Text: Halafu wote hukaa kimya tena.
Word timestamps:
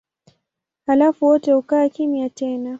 Halafu 0.85 1.25
wote 1.25 1.51
hukaa 1.51 1.89
kimya 1.89 2.29
tena. 2.29 2.69